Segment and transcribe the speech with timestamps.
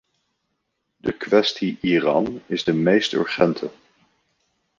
[0.97, 3.71] De kwestie-Iran is de meest urgente.